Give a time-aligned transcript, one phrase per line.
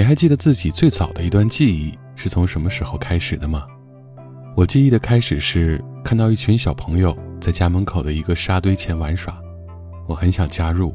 [0.00, 3.66] 你还记得自己最早的一段记忆是从什么时候开始的吗？
[4.56, 9.38] 我记忆的开始是看到一群小朋友在家门口的一个沙堆前玩耍，
[10.08, 10.94] 我很想加入，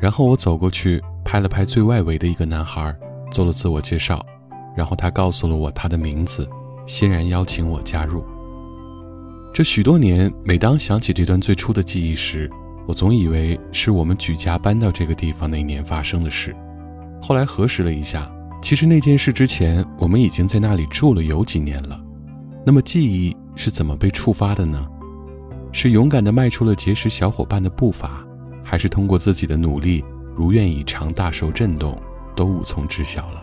[0.00, 2.92] 然后我走过去拍了拍最外围的一个男孩，
[3.30, 4.26] 做了自我介绍，
[4.76, 6.44] 然后他告诉了我他的名字，
[6.86, 8.24] 欣然邀请我加入。
[9.52, 12.50] 这许多年，每当想起这段最初的记忆时，
[12.88, 16.52] 我总以为是我们举家搬到这个地方那年发生的事。
[17.26, 18.30] 后来核实了一下，
[18.60, 21.98] 其实那件事之前，我们已经在那里住了有几年了。
[22.66, 24.86] 那么记忆是怎么被触发的呢？
[25.72, 28.22] 是勇敢地迈出了结识小伙伴的步伐，
[28.62, 30.04] 还是通过自己的努力
[30.36, 31.98] 如愿以偿大受震动，
[32.36, 33.42] 都无从知晓了。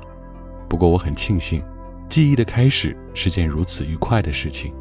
[0.69, 1.63] 不过我很庆幸，
[2.07, 4.71] 记忆的开始是件如此愉快的事情。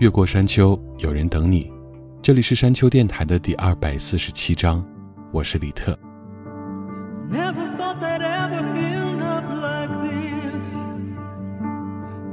[0.00, 1.70] 越过山丘，有人等你。
[2.22, 4.82] 这里是山丘电台的第二百四十七章，
[5.32, 5.98] 我是李特。
[7.30, 7.65] Never
[8.00, 10.74] they'd ever end up like this.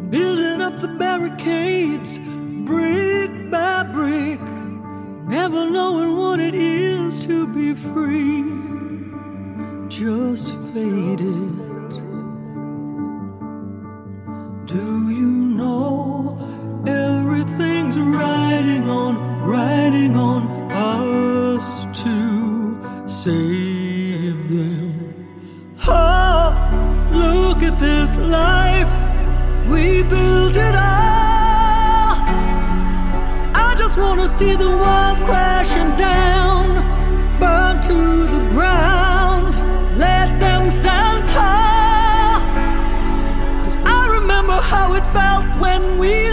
[0.09, 2.19] Building up the barricades,
[2.65, 4.41] brick by brick.
[5.27, 8.43] Never knowing what it is to be free.
[9.89, 11.89] Just faded.
[14.65, 16.37] Do you know
[16.87, 21.22] everything's riding on, riding on us
[27.79, 28.93] this life.
[29.67, 32.15] We built it all.
[33.65, 36.65] I just wanna see the walls crashing down,
[37.39, 39.55] burn to the ground.
[39.97, 42.41] Let them stand tall.
[43.63, 46.32] Cause I remember how it felt when we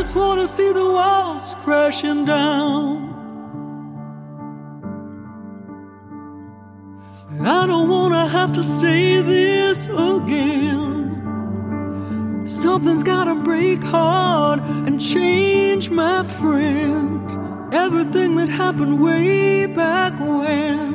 [0.00, 3.06] just wanna see the walls crashing down.
[7.42, 10.96] I don't wanna have to say this again.
[12.46, 17.30] Something's gotta break hard and change, my friend.
[17.74, 20.94] Everything that happened way back when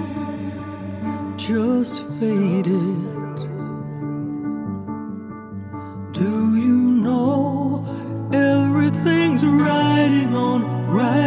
[1.38, 3.15] just faded.
[10.96, 11.25] right.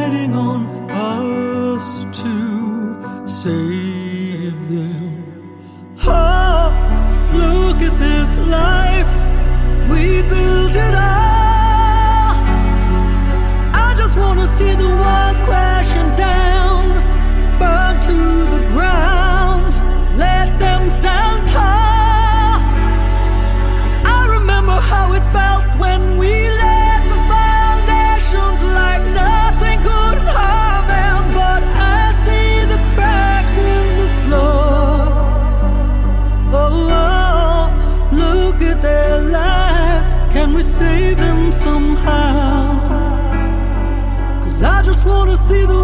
[45.08, 45.77] Just wanna see the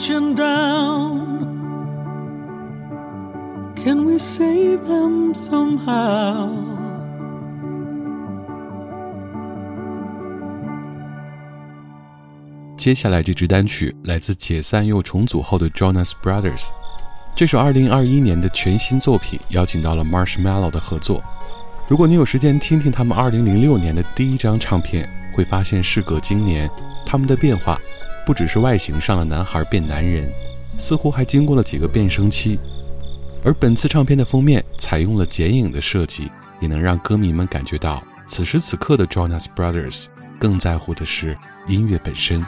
[0.00, 1.50] Shut down.
[3.76, 6.48] Can we save them somehow?
[12.78, 16.70] 接下来这支单曲来自解散又重组后的 Jonas Brothers，
[17.36, 21.22] 这首2021年的全新作品邀请到了 Marshmallow 的合作。
[21.86, 26.70] 如果你有时间听听他们2006年的第一张唱片，会发现事隔今年，
[27.04, 27.78] 他们的变化
[28.30, 30.32] 不只是外形上的男孩变男人，
[30.78, 32.60] 似乎还经过了几个变声期。
[33.42, 36.30] 而本次唱片的封面采用了剪影的设计，
[36.60, 40.04] 也能让歌迷们感觉到此时此刻的 Jonas Brothers
[40.38, 41.36] 更在乎的是
[41.66, 42.40] 音乐本身。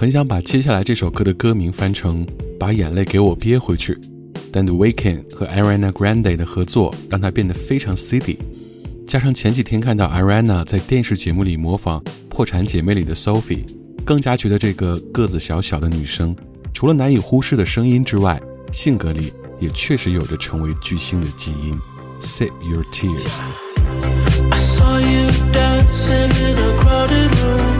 [0.00, 2.26] 很想把接下来这首歌的歌名翻成
[2.58, 3.94] “把眼泪给我憋回去”，
[4.50, 8.38] 但 The Weeknd 和 Ariana Grande 的合作让它变得非常 city。
[9.06, 13.66] 加上前几天看到 Ariana 在电视节目里模仿《破产姐妹》里的 Sophie，
[14.02, 16.34] 更加觉得这个个子小小的女生，
[16.72, 18.40] 除了难以忽视的声音之外，
[18.72, 21.78] 性格里也确实有着成为巨星的基因。
[22.22, 23.40] Sip your tears。
[24.50, 27.79] I saw you dancing in a crowded room.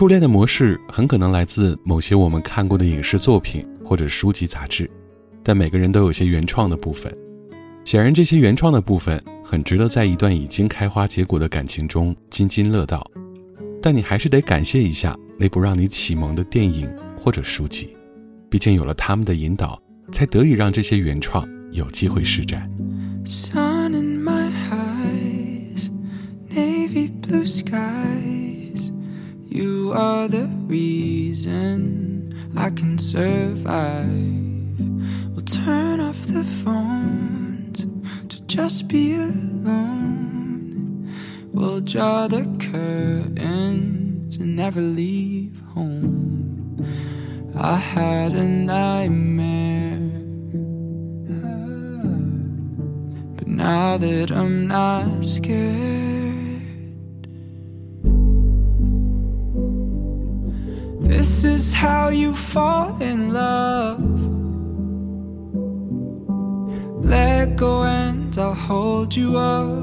[0.00, 4.90] 初恋的模式很可能来自某些我们看过的影视作品或者书籍杂志，
[5.42, 7.14] 但每个人都有些原创的部分。
[7.84, 13.06] 显然，这些原创的部分很值得在一段已经开花结果的感情中津津乐道。
[13.82, 17.94] 但你还是得感谢一下那部让你启蒙的电影或者书籍，
[18.48, 19.78] 毕竟有了他们的引导，
[20.10, 22.66] 才得以让这些原创有机会施展。
[23.26, 25.90] Sun in my eyes,
[26.48, 28.59] navy blue sky
[29.52, 34.06] You are the reason I can survive.
[35.34, 37.84] We'll turn off the phones
[38.28, 41.12] to just be alone.
[41.52, 46.86] We'll draw the curtains and never leave home.
[47.56, 49.98] I had a nightmare.
[53.34, 56.09] But now that I'm not scared,
[61.30, 64.02] this is how you fall in love.
[67.04, 69.78] Let go and I'll hold you up.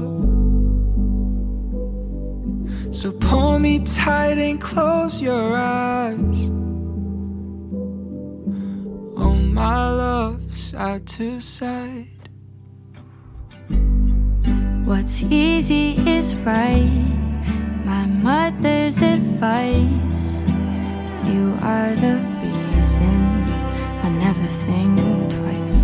[2.94, 6.50] So pull me tight and close your eyes.
[9.16, 12.28] Oh, my love, side to side.
[14.84, 17.08] What's easy is right.
[17.86, 20.37] My mother's advice.
[21.28, 23.20] You are the reason
[24.02, 24.96] I never think
[25.28, 25.80] twice.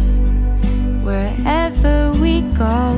[1.05, 2.97] Wherever we go,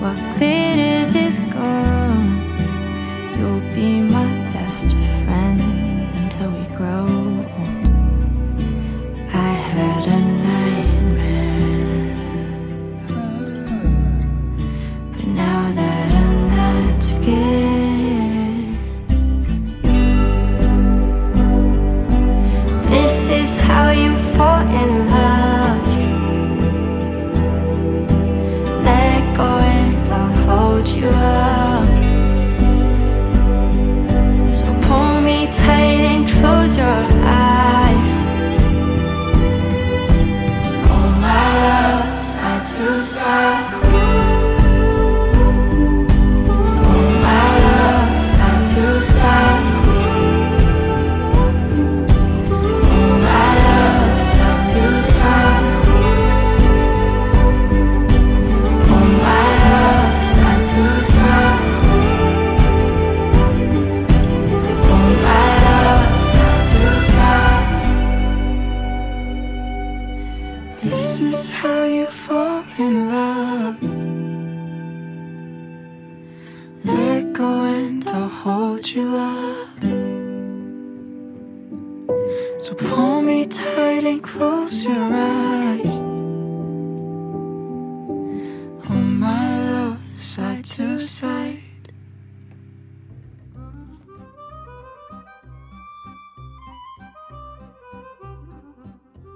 [0.00, 2.30] what glitters is gold.
[3.38, 5.19] You'll be my best friend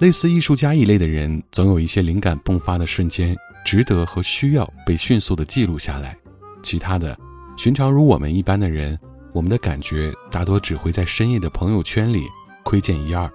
[0.05, 3.35] 类似艺术家一类的人，总有一些灵感迸发的瞬间，
[3.65, 6.15] 值得和需要被迅速的记录下来。
[6.63, 7.19] 其他的，
[7.57, 8.99] 寻常如我们一般的人，
[9.33, 12.27] 我们的感觉大多只会在深夜的朋友圈里
[12.63, 13.33] 窥见一二。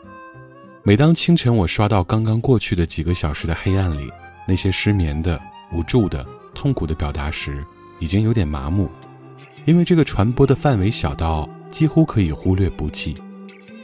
[0.83, 4.07] 每当清晨我刷到刚刚过去的几个小时的黑暗里，
[4.47, 5.41] 那些失眠的、
[5.73, 6.23] 无助的、
[6.53, 7.65] 痛苦的表达时，
[7.97, 8.87] 已经有点麻木，
[9.65, 13.17] 因为这个传播的范围小到几乎可以忽略不计，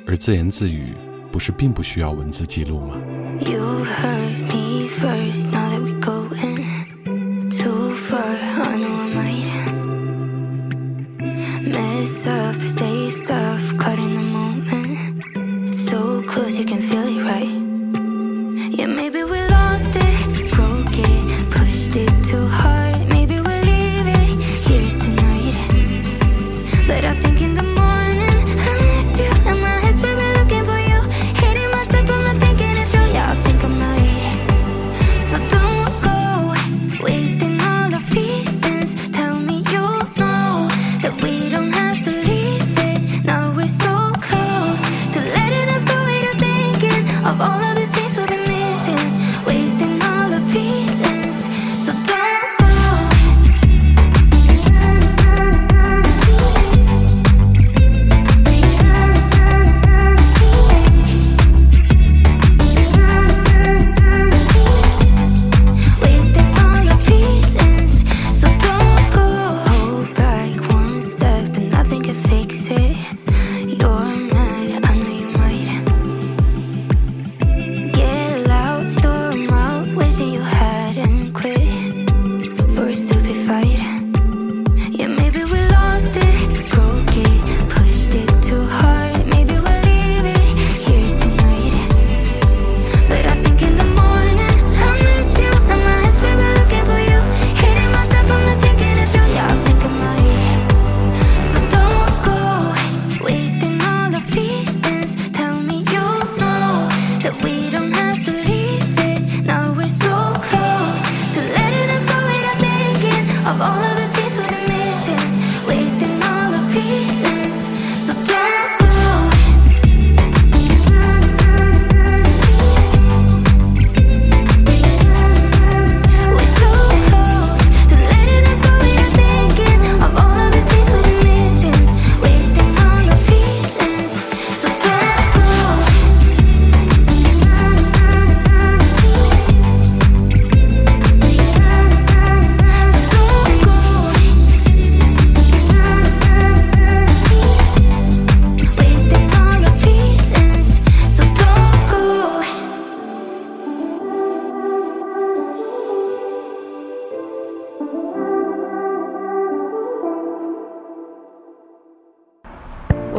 [0.05, 0.93] 而自言自语。
[1.35, 2.95] 不是并不需要文字记录吗
[3.41, 5.51] ？You heard me first.
[5.51, 5.94] Now that we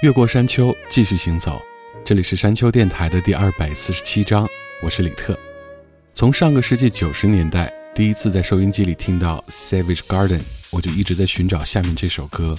[0.00, 1.60] 越过山丘，继续行走。
[2.04, 4.48] 这里是山丘电台的第二百四十七章，
[4.80, 5.36] 我是李特。
[6.14, 10.38] 从上个世纪九十年代第一次在收音机里听到《Savage Garden》，
[10.70, 12.56] 我就一直在寻找下面这首歌。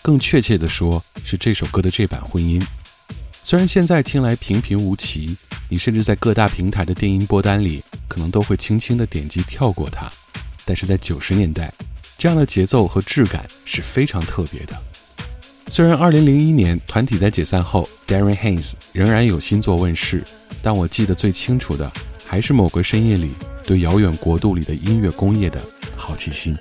[0.00, 2.66] 更确切的说，是这首歌的这版混音。
[3.44, 5.36] 虽然现在听来平平无奇，
[5.68, 10.10] 你甚至在各大平台的电音播单里可能都会轻轻的点击跳过它，
[10.64, 11.70] 但是在九十年代，
[12.16, 14.74] 这样的节奏和质感是非常特别的。
[15.70, 20.24] 虽然2001年团体在解散后，Darren Haynes 仍然有新作问世，
[20.62, 21.90] 但我记得最清楚的
[22.26, 23.30] 还是某个深夜里
[23.64, 25.60] 对遥远国度里的音乐工业的
[25.94, 26.56] 好奇心。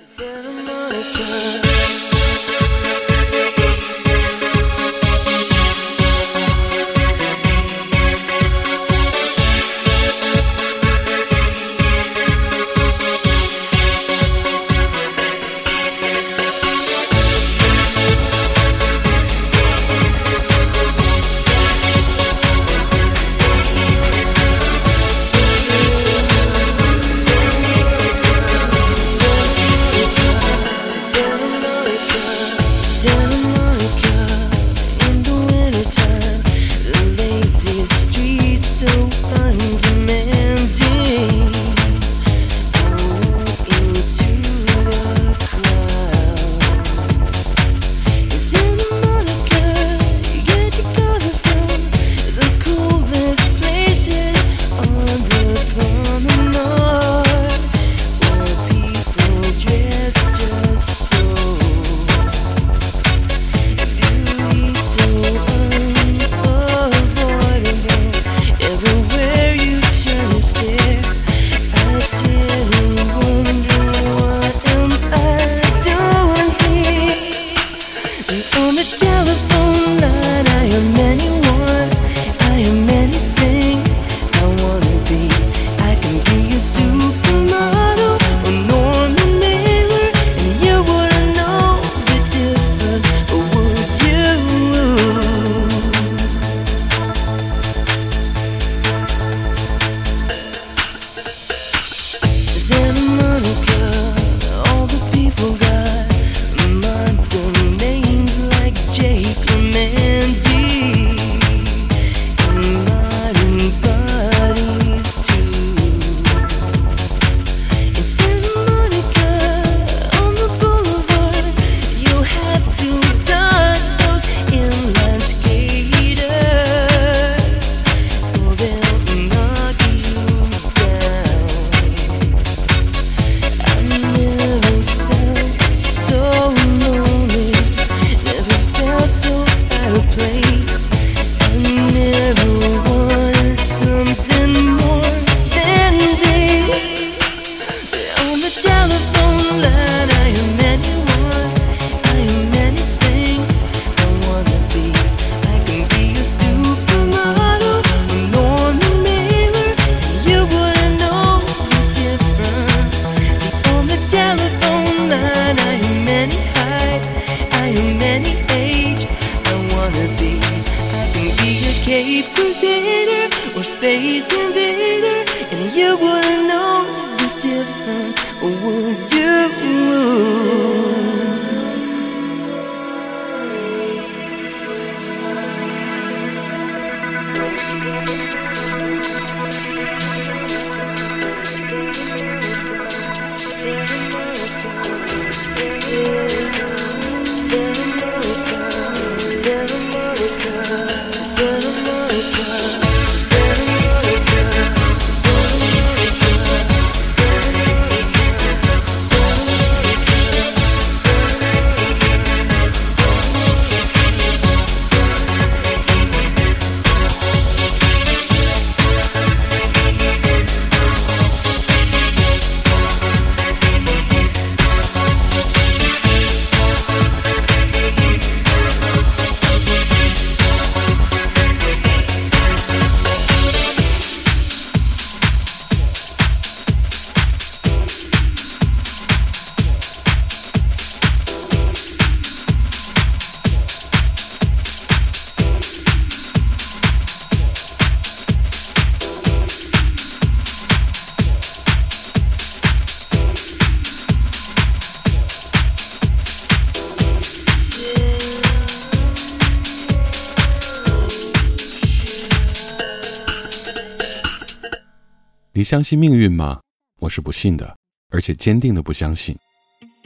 [265.68, 266.62] 相信命运吗？”
[267.02, 267.76] 我是不信的，
[268.10, 269.36] 而且坚定的不相信。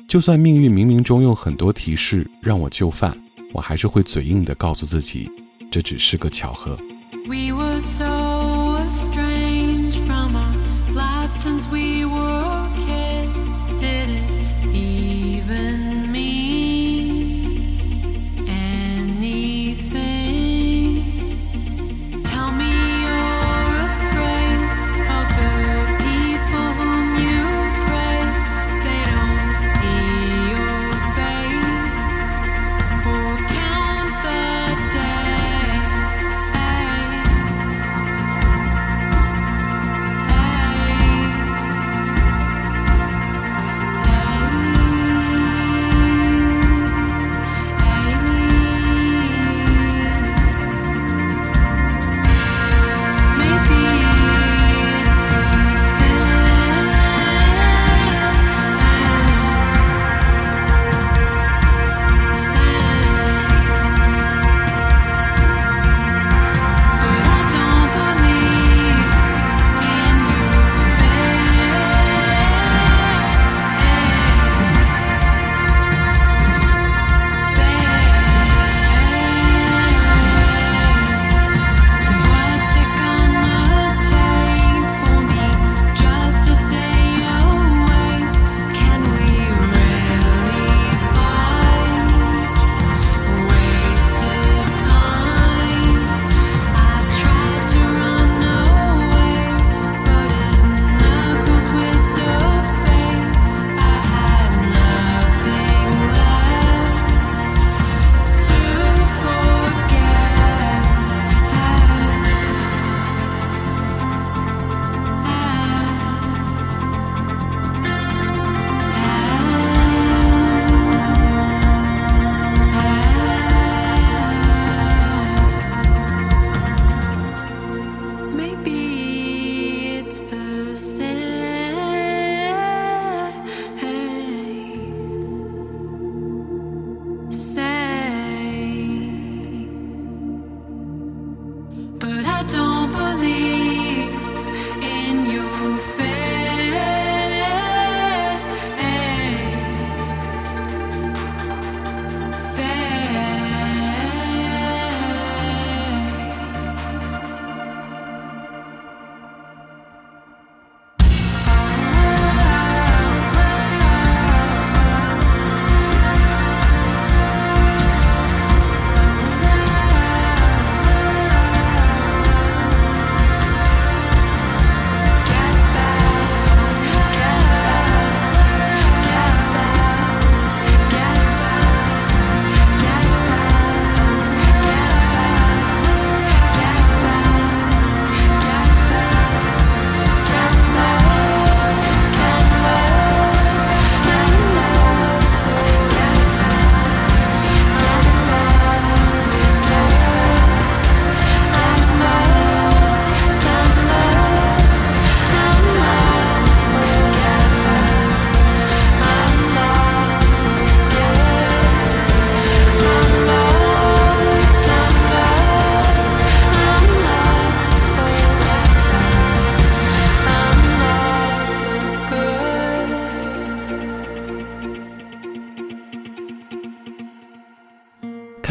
[0.10, 3.16] 就算命运冥冥中用很多提示让我就范，
[3.54, 5.30] 我还是会嘴硬的告诉自己，
[5.70, 6.76] 这只是个巧合。
[7.28, 8.31] We were so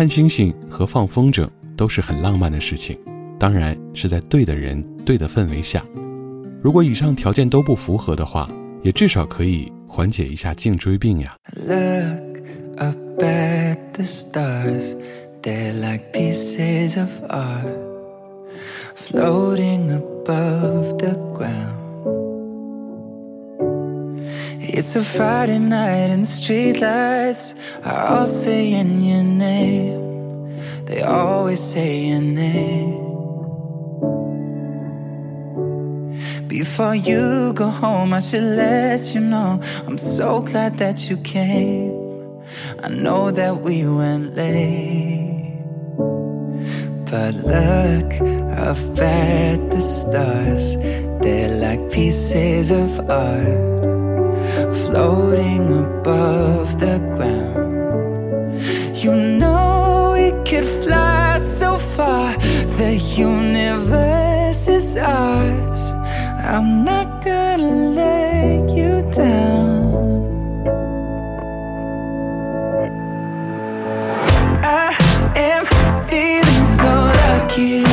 [0.00, 2.98] 看星星和放风筝都是很浪漫的事情，
[3.38, 5.84] 当然是在对的人、对的氛围下。
[6.62, 8.50] 如果以上条件都不符合的话，
[8.82, 11.36] 也至少可以缓解一下颈椎病呀。
[11.54, 12.40] Look
[12.78, 14.96] up at the stars,
[15.42, 17.66] they're like pieces of art
[18.96, 21.14] floating above the
[24.80, 30.56] It's a Friday night and the streetlights are all saying your name.
[30.86, 32.94] They always say your name.
[36.48, 41.92] Before you go home, I should let you know I'm so glad that you came.
[42.82, 45.60] I know that we went late.
[47.10, 48.12] But look
[48.56, 50.74] up at the stars,
[51.20, 53.99] they're like pieces of art
[54.74, 58.60] floating above the ground.
[58.94, 62.36] You know we could fly so far,
[62.78, 65.92] the universe is ours.
[66.44, 70.20] I'm not gonna let you down.
[74.64, 74.94] I
[75.36, 75.64] am
[76.08, 77.89] feeling so lucky.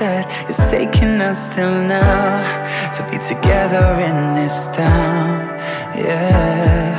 [0.00, 0.24] Set.
[0.48, 2.40] It's taking us till now
[2.96, 5.28] to be together in this town.
[5.94, 6.96] Yeah.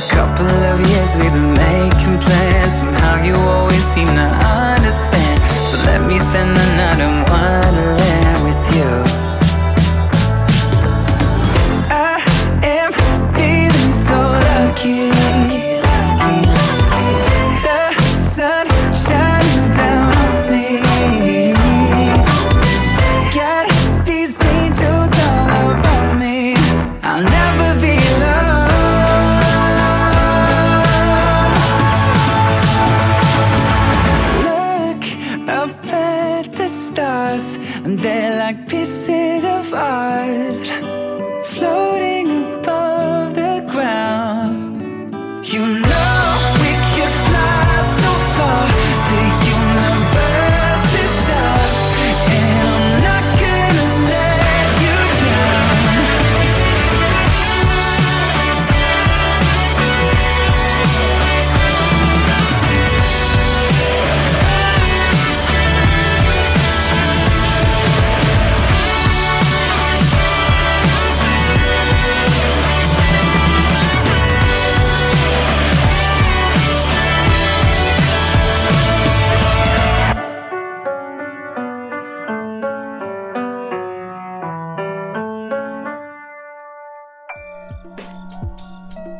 [0.00, 2.72] A couple of years we've been making plans.
[2.80, 4.28] Somehow you always seem to
[4.68, 5.38] understand.
[5.68, 9.39] So let me spend the night in Wonderland with you.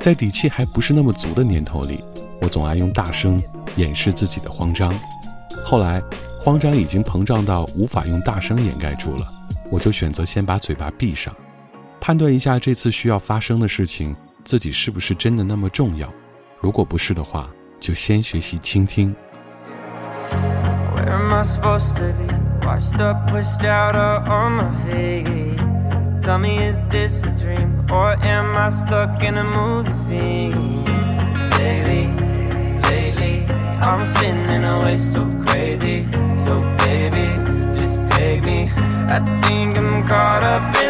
[0.00, 2.02] 在底气还不是那么足的年头里，
[2.40, 3.42] 我总爱用大声
[3.76, 4.94] 掩饰自己的慌张。
[5.62, 6.02] 后来，
[6.40, 9.28] 慌张已经膨胀到无法用大声掩盖住了，
[9.70, 11.34] 我就选择先把嘴巴闭上，
[12.00, 16.10] 判断一下这次需要发生的事情自己是不是真的那么重要。
[16.60, 19.14] 如果不是的话，就先学习倾听。
[20.96, 22.66] Where am I supposed to be?
[22.66, 25.69] Washed up, pushed out, or on my feet?
[26.22, 27.86] Tell me, is this a dream?
[27.90, 30.84] Or am I stuck in a movie scene?
[31.56, 32.06] Daily,
[32.90, 33.46] lately,
[33.80, 36.06] I'm spinning away so crazy.
[36.36, 37.26] So, baby,
[37.72, 38.68] just take me.
[39.08, 40.89] I think I'm caught up in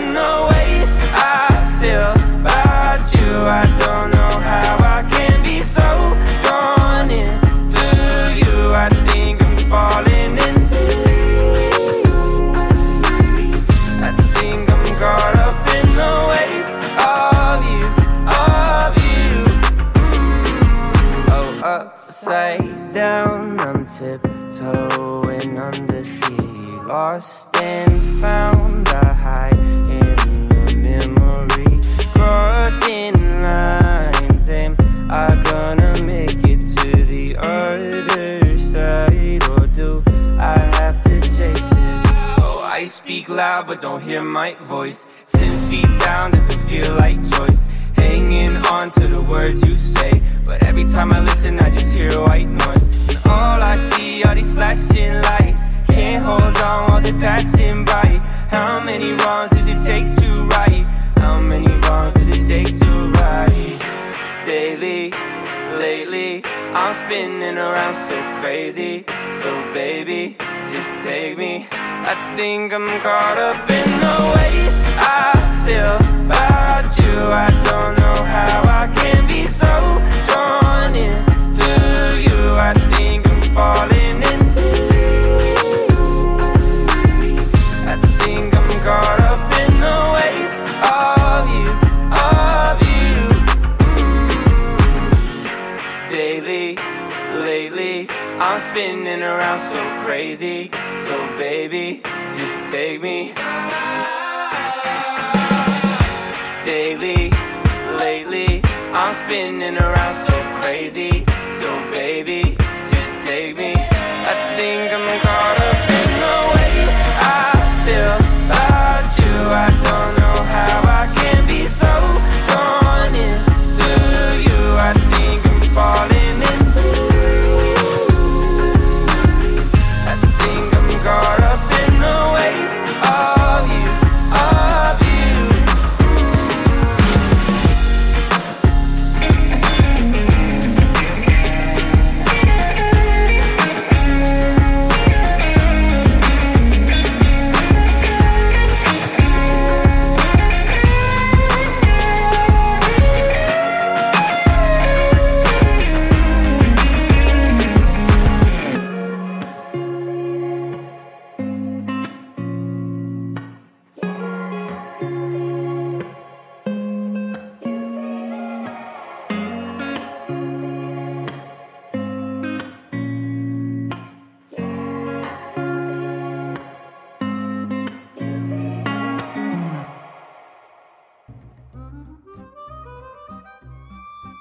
[72.37, 74.55] think I'm caught up in the way
[74.99, 75.33] I
[75.65, 77.15] feel about you.
[77.33, 78.00] I don't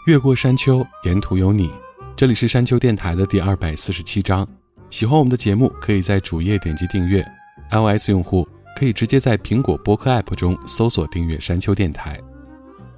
[0.10, 1.70] 越过山丘，沿途有你。
[2.16, 4.48] 这里是山丘电台的第二百四十七章。
[4.90, 7.24] 喜欢我们的节目，可以在主页点击订阅。
[7.70, 12.20] iOS 用户可以直接在苹果播客 App 中搜索订阅山丘电台。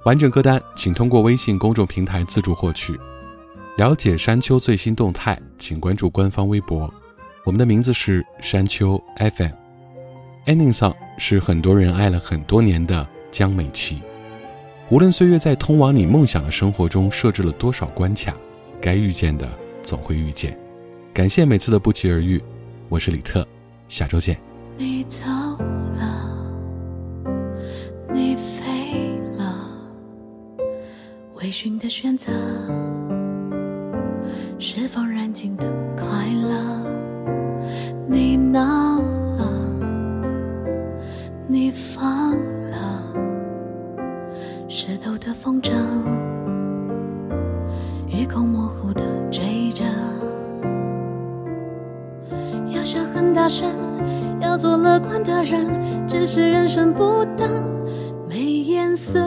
[0.06, 2.98] 完整歌单请通过微信公众平台自助获取。
[3.76, 6.90] 了解山丘最新动态，请关注官方微博。
[7.44, 9.52] 我们的名字是山丘 FM。
[10.46, 14.00] Ending song 是很多人爱了很多年的江美琪。
[14.90, 18.34] 无论岁月在通往你梦想的生活中设置了多少关卡，
[18.80, 19.48] 该遇见的
[19.82, 20.58] 总会遇见。
[21.14, 22.42] 感谢每次的不期而遇，
[22.90, 23.46] 我是李特，
[23.88, 24.38] 下周见。
[24.76, 25.26] 你走
[25.98, 26.36] 了，
[28.12, 29.66] 你飞了，
[31.36, 32.30] 微醺的选择
[34.58, 35.64] 是否燃尽的
[35.96, 37.11] 快乐？
[57.36, 57.48] 当，
[58.28, 59.18] 没颜色，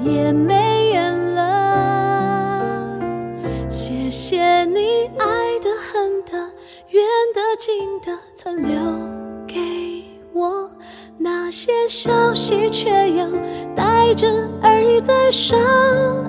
[0.00, 2.98] 也没缘了。
[3.68, 5.26] 谢谢你爱
[5.60, 6.38] 的、恨的、
[6.90, 7.04] 远
[7.34, 8.78] 的、近的，曾留
[9.46, 9.58] 给
[10.32, 10.70] 我
[11.18, 13.26] 那些消息，却又
[13.74, 14.28] 带着
[14.62, 15.58] 耳语在上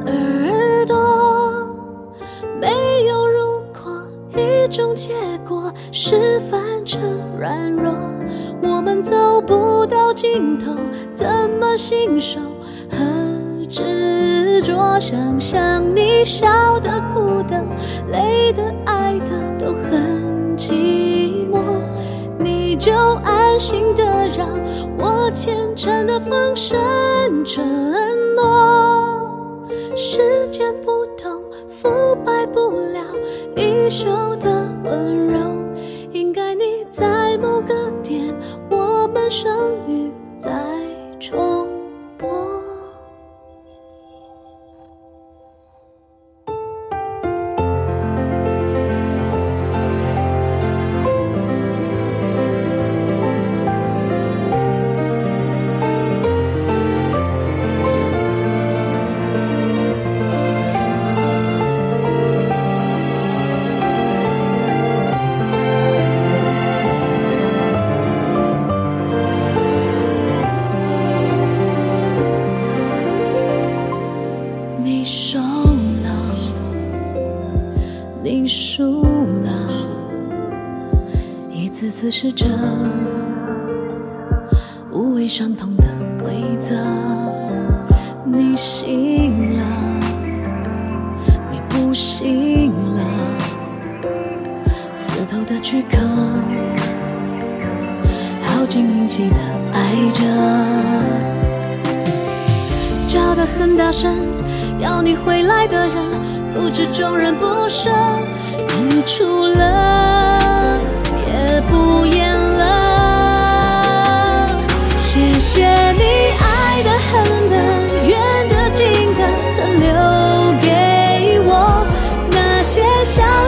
[0.05, 0.95] 耳朵，
[2.59, 3.81] 没有如果。
[4.36, 5.13] 一种结
[5.47, 6.97] 果是反着
[7.39, 7.93] 软弱，
[10.14, 10.74] 尽头，
[11.14, 11.28] 怎
[11.59, 12.39] 么信守
[12.89, 12.97] 和
[13.68, 14.99] 执着？
[14.99, 17.61] 想想你笑的、哭的、
[18.07, 21.82] 累的、爱的，都很寂寞。
[22.38, 22.93] 你就
[23.24, 24.03] 安心的
[24.38, 24.47] 让
[24.97, 26.80] 我虔诚的放声
[27.43, 27.66] 承
[28.36, 28.43] 诺，
[39.64, 40.51] 终于再
[41.22, 41.62] 重。
[82.24, 83.03] 试着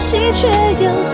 [0.05, 0.47] 喜，却
[0.83, 1.04] 又